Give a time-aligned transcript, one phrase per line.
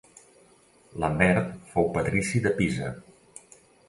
[1.03, 2.89] Lambert fou patrici de Pisa.